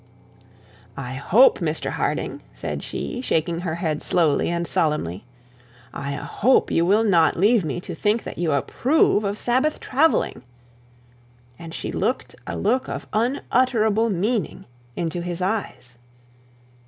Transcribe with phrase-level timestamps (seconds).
[0.97, 5.25] 'I hope, Mr Harding,' said she, shaking her head slowly and solemnly,
[5.93, 10.41] 'I hope you will not leave me to think that you approve of Sabbath travelling,'
[11.59, 15.97] and she looked a look of unutterable meaning into his eyes.